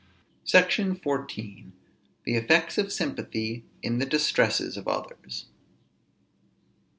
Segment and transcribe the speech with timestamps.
[0.45, 1.73] SECTION XIV.
[2.23, 5.45] THE EFFECTS OF SYMPATHY IN THE DISTRESSES OF OTHERS.